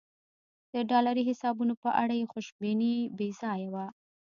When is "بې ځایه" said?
3.17-3.67